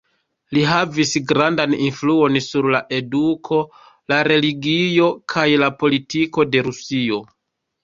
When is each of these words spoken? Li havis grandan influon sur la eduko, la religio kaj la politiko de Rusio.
Li 0.55 0.61
havis 0.69 1.11
grandan 1.31 1.75
influon 1.87 2.39
sur 2.45 2.69
la 2.77 2.81
eduko, 3.01 3.61
la 4.15 4.19
religio 4.31 5.13
kaj 5.37 5.47
la 5.67 5.71
politiko 5.85 6.49
de 6.57 6.67
Rusio. 6.73 7.25